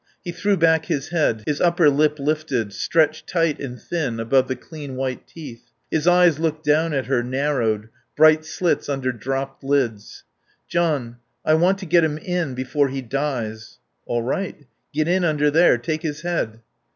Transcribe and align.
He 0.23 0.31
threw 0.31 0.57
back 0.57 0.87
his 0.87 1.09
head; 1.09 1.43
his 1.45 1.61
upper 1.61 1.87
lip 1.87 2.17
lifted, 2.17 2.73
stretched 2.73 3.27
tight 3.27 3.59
and 3.59 3.79
thin 3.79 4.19
above 4.19 4.47
the 4.47 4.55
clean 4.55 4.95
white 4.95 5.27
teeth. 5.27 5.69
His 5.91 6.07
eyes 6.07 6.39
looked 6.39 6.65
down 6.65 6.91
at 6.91 7.05
her, 7.05 7.21
narrowed, 7.21 7.87
bright 8.17 8.43
slits 8.43 8.89
under 8.89 9.11
dropped 9.11 9.63
lids. 9.63 10.23
"John 10.67 11.17
I 11.45 11.53
want 11.53 11.77
to 11.81 11.85
get 11.85 12.03
him 12.03 12.17
in 12.17 12.55
before 12.55 12.87
he 12.87 13.03
dies." 13.03 13.77
"All 14.07 14.23
right. 14.23 14.65
Get 14.91 15.07
in 15.07 15.23
under 15.23 15.51
there. 15.51 15.77
Take 15.77 16.01
his 16.01 16.21
head." 16.21 16.61